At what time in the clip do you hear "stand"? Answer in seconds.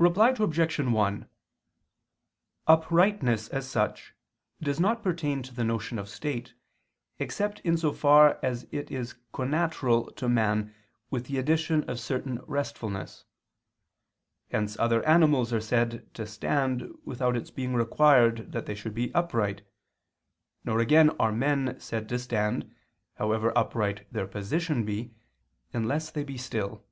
16.28-16.96, 22.20-22.72